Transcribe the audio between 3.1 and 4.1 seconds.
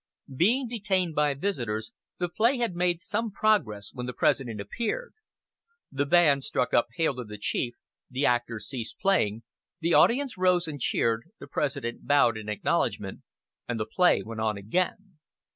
progress when